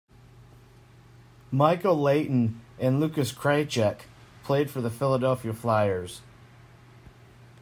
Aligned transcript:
Michael 1.51 1.95
Leighton 1.95 2.59
and 2.79 2.99
Lukas 2.99 3.31
Krajicek 3.31 3.99
played 4.43 4.71
for 4.71 4.81
the 4.81 4.89
Philadelphia 4.89 5.53
Flyers. 5.53 6.21